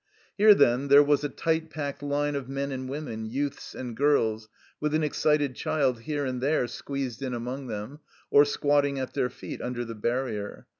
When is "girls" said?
3.95-4.49